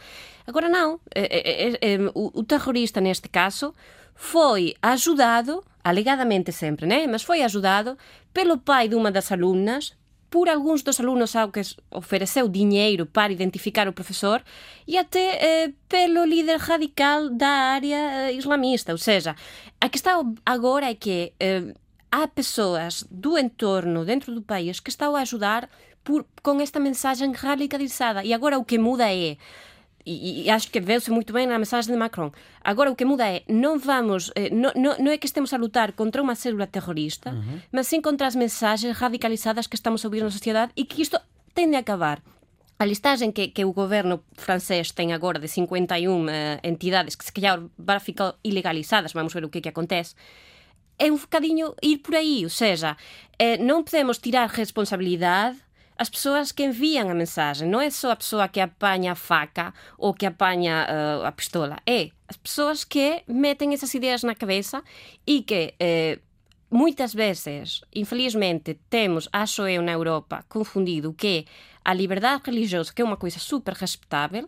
[0.48, 1.02] Agora não.
[1.14, 3.76] É, é, é, o, o terrorista, neste caso,
[4.16, 7.08] foi ajudado, alegadamente sempre, né?
[7.08, 7.98] mas foi ajudado
[8.34, 9.94] pelo pai de uma das alunas,
[10.30, 11.62] por alguns dos alunos ao que
[11.92, 14.44] ofereceu dinheiro para identificar o professor
[14.86, 18.92] e até eh, pelo líder radical da área eh, islamista.
[18.92, 19.36] Ou seja,
[19.80, 21.74] a questão agora é que eh,
[22.12, 25.70] há pessoas do entorno, dentro do país, que estão a ajudar
[26.04, 28.24] por, com esta mensagem radicalizada.
[28.24, 29.38] E agora o que muda é
[30.08, 32.32] e, e, acho que veio-se muito bem na mensagem de Macron.
[32.64, 35.58] Agora, o que muda é, não vamos, eh, não, não, não é que estemos a
[35.58, 37.60] lutar contra uma célula terrorista, uhum.
[37.72, 41.20] mas sim contra as mensagens radicalizadas que estamos a ouvir na sociedade e que isto
[41.54, 42.22] tende a acabar.
[42.80, 47.26] A listagem que, que o governo francês tem agora de 51 uh, eh, entidades que
[47.26, 50.16] se calhar vão ficar ilegalizadas, vamos ver o que, que acontece,
[50.98, 52.96] é um bocadinho ir por aí, ou seja,
[53.38, 55.58] eh, não podemos tirar responsabilidade
[55.98, 57.68] as pessoas que enviam a mensagem.
[57.68, 61.78] Não é só a pessoa que apanha a faca ou que apanha uh, a pistola.
[61.86, 64.84] É as pessoas que metem essas ideias na cabeça
[65.26, 66.22] e que uh,
[66.70, 71.46] muitas vezes, infelizmente, temos, acho eu, na Europa, confundido que
[71.84, 74.48] a liberdade religiosa, que é uma coisa super respeitável,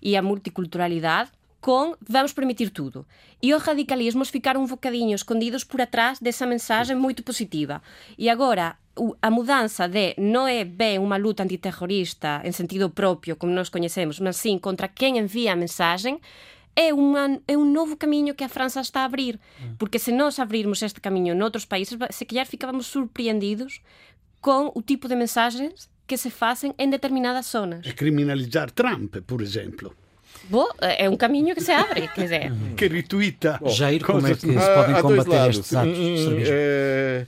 [0.00, 1.30] e a multiculturalidade,
[1.60, 3.06] com vamos permitir tudo.
[3.42, 7.82] E os radicalismos ficaram um bocadinho escondidos por atrás dessa mensagem muito positiva.
[8.16, 8.76] E agora
[9.20, 14.18] a mudança de não é bem uma luta antiterrorista em sentido próprio, como nós conhecemos,
[14.20, 16.20] mas sim contra quem envia a mensagem,
[16.74, 19.38] é, uma, é um novo caminho que a França está a abrir.
[19.78, 23.80] Porque se nós abrirmos este caminho noutros países, se calhar ficávamos surpreendidos
[24.40, 27.84] com o tipo de mensagens que se fazem em determinadas zonas.
[27.84, 29.94] É criminalizar Trump, por exemplo.
[30.48, 32.52] Bom, é um caminho que se abre, quer dizer.
[32.76, 33.60] que retweeta.
[33.66, 37.26] Jair, como é que se podem combater estes atos de é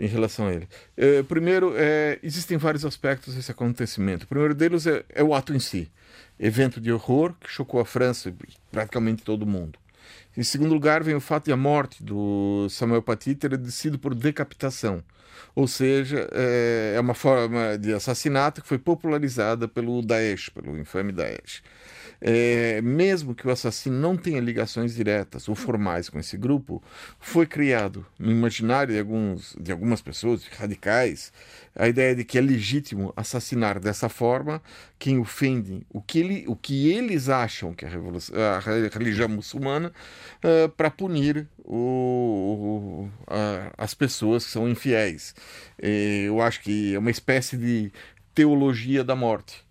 [0.00, 0.66] em relação a ele.
[0.96, 4.24] É, primeiro, é, existem vários aspectos desse acontecimento.
[4.24, 5.92] O primeiro deles é, é, o ato em si.
[6.38, 8.34] Evento de horror que chocou a França e
[8.72, 9.78] praticamente todo mundo.
[10.34, 14.14] Em segundo lugar, vem o fato de a morte do Samuel Paty ter sido por
[14.14, 15.04] decapitação.
[15.54, 21.12] Ou seja, é, é uma forma de assassinato que foi popularizada pelo Daesh, pelo infame
[21.12, 21.62] Daesh
[22.20, 26.82] é, mesmo que o assassino não tenha ligações diretas ou formais com esse grupo,
[27.18, 31.32] foi criado no imaginário de, alguns, de algumas pessoas radicais
[31.74, 34.60] a ideia de que é legítimo assassinar dessa forma
[34.98, 39.92] quem ofende o que, ele, o que eles acham que é a, a religião muçulmana
[40.44, 45.34] uh, para punir o, o, a, as pessoas que são infiéis.
[45.78, 47.92] eu acho que é uma espécie de
[48.34, 49.69] teologia da morte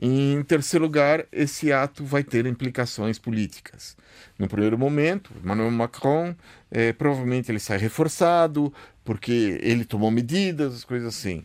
[0.00, 3.96] em terceiro lugar, esse ato vai ter implicações políticas.
[4.38, 6.34] No primeiro momento, Emmanuel Macron,
[6.70, 8.72] é, provavelmente ele sai reforçado,
[9.04, 11.44] porque ele tomou medidas, coisas assim,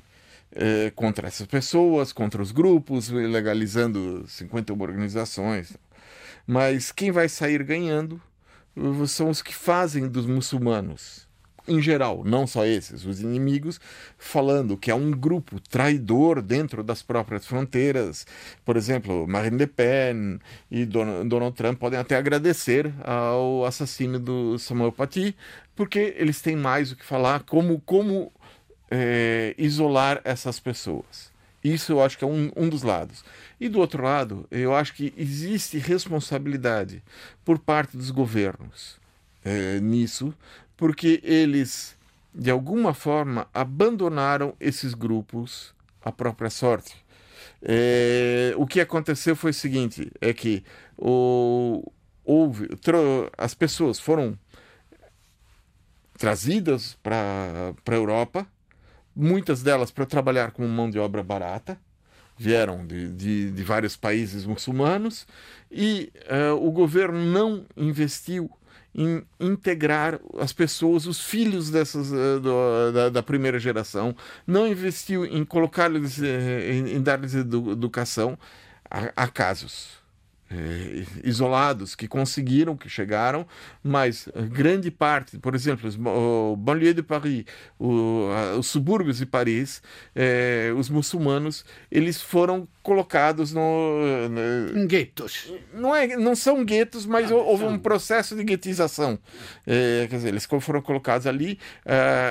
[0.54, 5.78] é, contra essas pessoas, contra os grupos, legalizando 50 organizações.
[6.46, 8.22] Mas quem vai sair ganhando
[9.08, 11.31] são os que fazem dos muçulmanos
[11.72, 13.80] em geral, não só esses, os inimigos,
[14.18, 18.26] falando que é um grupo traidor dentro das próprias fronteiras.
[18.66, 24.92] Por exemplo, Marine Le Pen e Donald Trump podem até agradecer ao assassino do Samuel
[24.92, 25.36] Paty,
[25.76, 28.32] porque eles têm mais o que falar, como, como
[28.90, 31.32] é, isolar essas pessoas.
[31.64, 33.24] Isso eu acho que é um, um dos lados.
[33.60, 37.04] E do outro lado, eu acho que existe responsabilidade
[37.46, 39.00] por parte dos governos
[39.44, 40.34] é, nisso,
[40.82, 41.96] porque eles,
[42.34, 46.96] de alguma forma, abandonaram esses grupos à própria sorte.
[47.62, 50.64] É, o que aconteceu foi o seguinte: é que
[50.98, 51.84] o,
[52.26, 52.68] houve,
[53.38, 54.36] as pessoas foram
[56.18, 58.48] trazidas para a Europa,
[59.16, 61.80] muitas delas para trabalhar como mão de obra barata,
[62.36, 65.28] vieram de, de, de vários países muçulmanos,
[65.70, 68.50] e uh, o governo não investiu
[68.94, 75.26] em integrar as pessoas, os filhos dessas uh, do, da, da, primeira geração, não investiu
[75.26, 78.38] em colocar-lhes, uh, em, em dar-lhes educação.
[78.94, 80.02] Há casos
[80.50, 83.48] é, isolados que conseguiram, que chegaram,
[83.82, 85.90] mas grande parte, por exemplo,
[86.52, 87.46] o banlieue de Paris,
[87.80, 89.82] o, a, os subúrbios de Paris,
[90.78, 95.54] os muçulmanos, eles foram colocados no, no guetos.
[95.74, 99.20] Não é, não são guetos, mas ah, houve um processo de guetização.
[99.66, 101.60] É, quer dizer, eles foram colocados ali.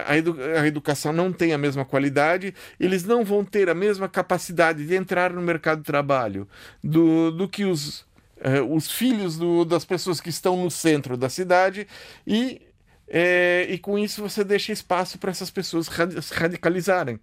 [0.06, 4.08] A, edu, a educação não tem a mesma qualidade, eles não vão ter a mesma
[4.08, 6.48] capacidade de entrar no mercado de trabalho
[6.82, 8.04] do, do que os
[8.40, 11.86] uh, os filhos do, das pessoas que estão no centro da cidade
[12.26, 12.62] e
[13.12, 15.88] é, e com isso você deixa espaço para essas pessoas
[16.22, 17.18] se radicalizarem.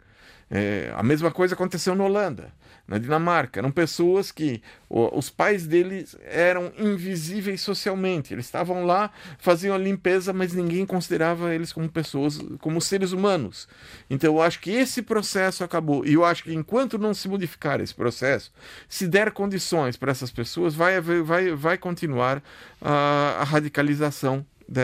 [0.52, 2.52] É, a mesma coisa aconteceu na Holanda,
[2.88, 3.60] na Dinamarca.
[3.60, 8.34] Eram pessoas que o, os pais deles eram invisíveis socialmente.
[8.34, 13.68] Eles estavam lá, faziam a limpeza, mas ninguém considerava eles como pessoas, como seres humanos.
[14.10, 16.06] Então eu acho que esse processo acabou.
[16.06, 18.52] E eu acho que enquanto não se modificar esse processo,
[18.88, 22.42] se der condições para essas pessoas, vai, vai, vai continuar
[22.82, 24.46] a, a radicalização.
[24.70, 24.82] De,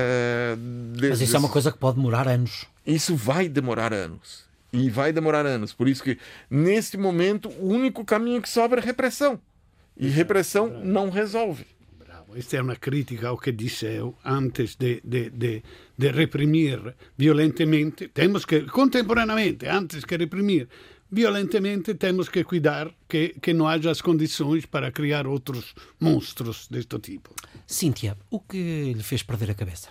[0.94, 2.66] de, mas isso é uma coisa que pode demorar anos.
[2.86, 4.44] Isso vai demorar anos.
[4.74, 5.72] E vai demorar anos.
[5.72, 6.18] Por isso que,
[6.50, 9.40] neste momento, o único caminho que sobra é repressão.
[9.96, 11.68] E repressão não resolve.
[12.00, 12.36] Bravo.
[12.36, 15.64] Esta é uma crítica ao que disse eu antes de, de, de,
[15.96, 18.08] de reprimir violentemente.
[18.08, 20.68] Temos que, contemporaneamente, antes que reprimir
[21.12, 26.98] violentemente, temos que cuidar que, que não haja as condições para criar outros monstros deste
[26.98, 27.30] tipo.
[27.68, 29.90] Cíntia, o que lhe fez perder a cabeça?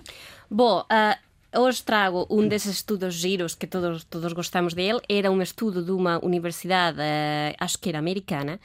[0.50, 1.16] Bom, uh,
[1.54, 5.00] Hoje trago um desses estudos giros que todos, todos gostamos dele.
[5.06, 8.58] Era um estudo de uma universidade, uh, acho que era americana,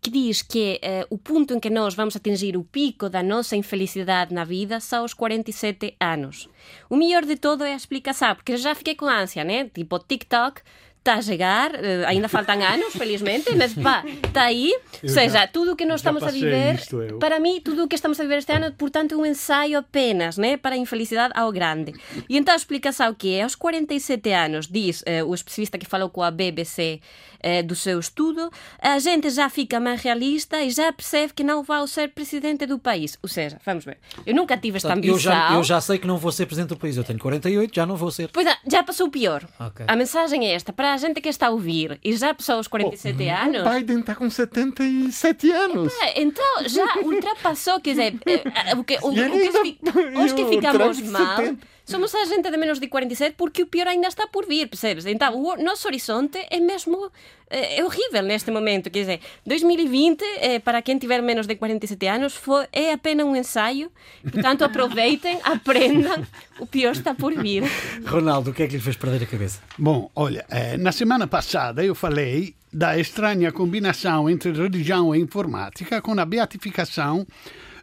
[0.00, 3.54] que diz que uh, o ponto em que nós vamos atingir o pico da nossa
[3.54, 6.48] infelicidade na vida são aos 47 anos.
[6.90, 9.70] O melhor de todo é a explicação, porque já fiquei com ânsia, né?
[9.72, 10.60] Tipo, TikTok
[11.04, 14.74] está a chegar, uh, ainda faltam anos, felizmente, mas pá, está aí.
[15.02, 16.80] Ou seja, tudo o que nós estamos a viver,
[17.20, 20.38] para mim, tudo o que estamos a viver este ano, portanto, é um ensaio apenas,
[20.38, 21.92] né, para a infelicidade ao grande.
[22.26, 26.08] E então a explicação que é, aos 47 anos, diz uh, o especialista que falou
[26.08, 30.70] com a BBC uh, eh, do seu estudo, a gente já fica mais realista e
[30.70, 33.18] já percebe que não vai ser presidente do país.
[33.22, 35.16] Ou seja, vamos ver, eu nunca tive esta ambição.
[35.16, 37.74] Eu já, eu já sei que não vou ser presidente do país, eu tenho 48,
[37.74, 38.30] já não vou ser.
[38.32, 39.44] Pois é, já passou o pior.
[39.60, 39.84] Okay.
[39.86, 42.68] A mensagem é esta, para a gente que está a ouvir e já passou os
[42.68, 43.66] 47 oh, anos.
[43.66, 45.92] O Biden está com 77 anos.
[46.14, 49.78] então já ultrapassou, quer dizer, eh, eh, o que, o, o que,
[50.24, 51.36] os que ficamos mal.
[51.36, 54.68] 70 somos a gente de menos de 47 porque o pior ainda está por vir,
[54.68, 55.06] percebes?
[55.06, 57.10] Então, o nosso horizonte é mesmo
[57.50, 62.06] é, é horrível neste momento, quer dizer, 2020, é, para quem tiver menos de 47
[62.06, 63.92] anos, foi, é apenas um ensaio,
[64.22, 66.26] portanto aproveitem, aprendam,
[66.58, 67.62] o pior está por vir.
[68.06, 69.60] Ronaldo, o que é que lhe fez perder a cabeça?
[69.78, 76.02] Bom, olha, eh, na semana passada eu falei da estranha combinação entre religião e informática
[76.02, 77.26] com a beatificação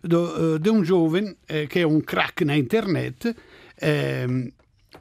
[0.03, 3.35] do, de um jovem eh, que é um crack na internet
[3.81, 4.27] eh,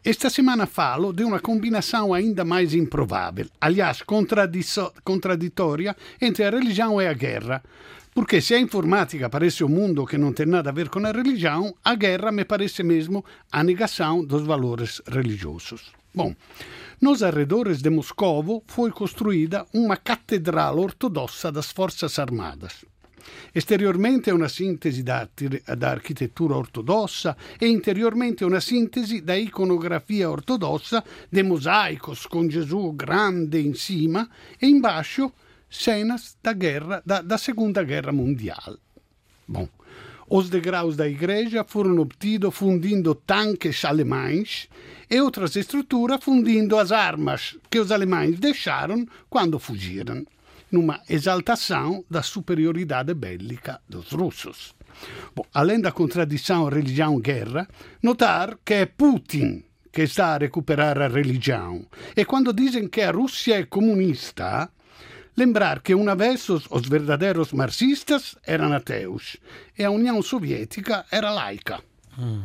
[0.03, 4.03] esta semana falo de uma combinação ainda mais improvável, aliás,
[5.05, 7.63] contraditória, entre a religião e a guerra.
[8.15, 11.13] Porque se a informática parece um mundo que não tem nada a ver com a
[11.13, 15.93] religião, a guerra me parece mesmo a negação dos valores religiosos.
[16.13, 16.35] Bom,
[17.01, 22.85] nos arredores de Moscovo foi construída uma catedral ortodossa das Forças Armadas.
[23.53, 25.29] Esteriormente è una sintesi da,
[25.77, 33.59] da architettura ortodossa e interiormente una sintesi da iconografia ortodossa de mosaicos con Gesù grande
[33.59, 34.29] in cima
[34.59, 35.33] e in baixo
[35.69, 38.79] cenas da guerra da, da Segunda Guerra Mundial.
[40.29, 44.69] Os degraus da igreja foram obtidos fundindo tanques alemães
[45.09, 50.25] e outras estruturas fundindo as armas que os alemães deixaram quando fugiram
[50.71, 54.75] numa exaltação da superioridade bélica dos russos.
[55.35, 57.69] Bom, além da contradição religião-guerra,
[58.03, 61.85] notar que é Putin que está a recuperar a religião.
[62.17, 64.71] E quando dizem que a Rússia é comunista,
[65.37, 69.37] lembrar que uma vez os, os verdadeiros marxistas eram ateus
[69.79, 71.81] e a União Soviética era laica.
[72.19, 72.45] Hum.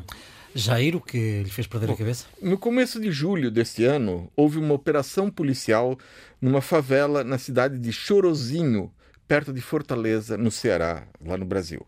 [0.58, 2.26] Jair, o que lhe fez perder Bom, a cabeça?
[2.42, 5.98] No começo de julho deste ano, houve uma operação policial
[6.46, 8.94] numa favela na cidade de Chorozinho,
[9.28, 11.84] perto de Fortaleza, no Ceará, lá no Brasil.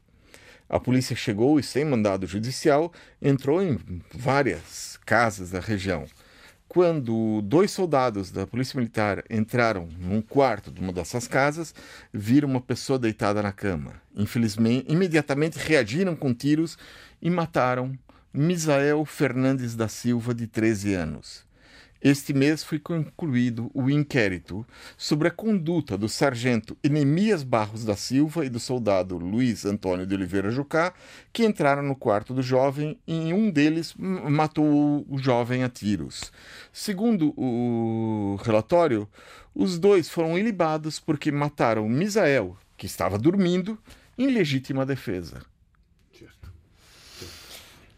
[0.67, 2.91] A polícia chegou e, sem mandado judicial,
[3.21, 3.77] entrou em
[4.11, 6.05] várias casas da região.
[6.67, 11.71] Quando dois soldados da Polícia Militar entraram num quarto de uma dessas casas,
[12.11, 13.93] viram uma pessoa deitada na cama.
[14.15, 16.79] Infelizmente, imediatamente reagiram com tiros
[17.21, 17.95] e mataram
[18.33, 21.46] Misael Fernandes da Silva, de 13 anos.
[22.09, 24.65] Este mês foi concluído o inquérito
[24.95, 30.15] sobre a conduta do sargento Enemias Barros da Silva e do soldado Luiz Antônio de
[30.15, 30.93] Oliveira Jucá,
[31.33, 36.31] que entraram no quarto do jovem e um deles matou o jovem a tiros.
[36.71, 39.05] Segundo o relatório,
[39.53, 43.77] os dois foram ilibados porque mataram Misael, que estava dormindo,
[44.17, 45.41] em legítima defesa.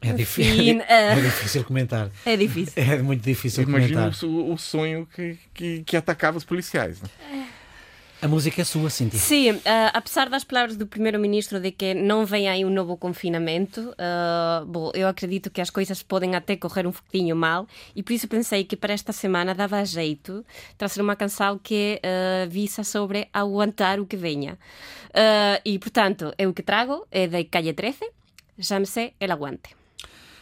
[0.01, 2.09] É, difícil, é, é difícil comentar.
[2.25, 2.73] É difícil.
[2.75, 7.01] É muito difícil Imagina o, o, sonho que, que, que, atacava os policiais.
[7.01, 7.09] Né?
[8.21, 9.17] A música é sua, Cintia.
[9.17, 9.61] Sim, uh,
[9.93, 14.91] apesar das palavras do primeiro-ministro de que não vem aí um novo confinamento, uh, bom,
[14.93, 18.65] eu acredito que as coisas podem até correr um pouquinho mal e por isso pensei
[18.65, 20.45] que para esta semana dava jeito
[20.77, 24.57] trazer uma canção que uh, visa sobre aguantar o que venha.
[25.65, 27.99] e, portanto, eu que trago é de Calle 13,
[28.59, 29.78] chama-se El Aguante.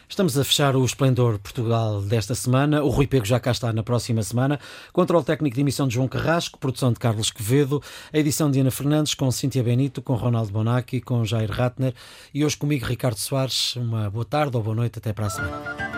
[0.08, 2.82] Estamos a fechar o Esplendor Portugal desta semana.
[2.82, 4.58] O Rui Pego já cá está na próxima semana.
[4.92, 7.82] Controle técnico de emissão de João Carrasco, produção de Carlos Quevedo,
[8.12, 11.94] a edição de Ana Fernandes com Cíntia Benito, com Ronaldo Bonacci, com Jair Ratner
[12.32, 13.76] e hoje comigo Ricardo Soares.
[13.76, 14.98] Uma boa tarde ou boa noite.
[14.98, 15.97] Até para a semana.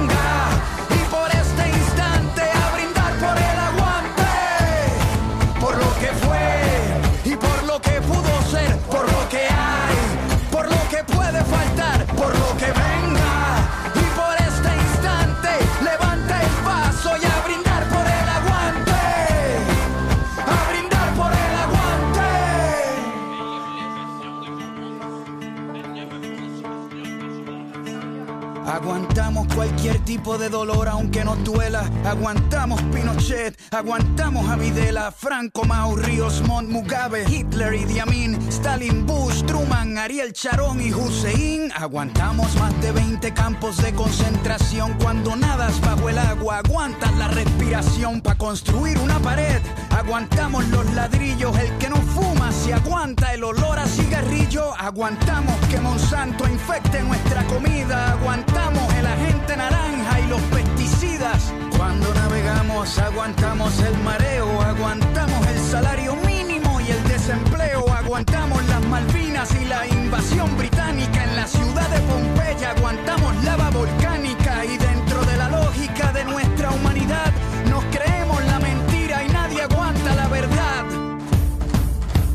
[29.55, 31.89] cualquier tipo de dolor aunque nos duela.
[32.05, 39.43] Aguantamos Pinochet, aguantamos a Videla, Franco, Mau, Ríos, Montt, Mugabe, Hitler, y Amin, Stalin, Bush,
[39.43, 41.71] Truman, Ariel Charón y Hussein.
[41.75, 46.59] Aguantamos más de 20 campos de concentración cuando nadas bajo el agua.
[46.59, 49.61] Aguantas la respiración para construir una pared.
[50.03, 54.73] Aguantamos los ladrillos, el que no fuma se aguanta el olor a cigarrillo.
[54.75, 58.13] Aguantamos que Monsanto infecte nuestra comida.
[58.13, 61.53] Aguantamos el agente naranja y los pesticidas.
[61.77, 69.53] Cuando navegamos aguantamos el mareo, aguantamos el salario mínimo y el desempleo, aguantamos las Malvinas
[69.61, 75.37] y la invasión británica en la ciudad de Pompeya, aguantamos lava volcánica y dentro de
[75.37, 77.31] la lógica de nuestra humanidad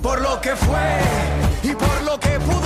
[0.07, 1.00] Por lo que fue
[1.64, 2.66] y por lo que pudo